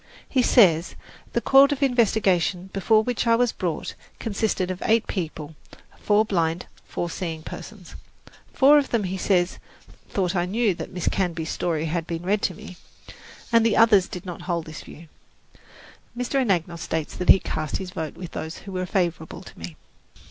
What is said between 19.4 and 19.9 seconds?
to me.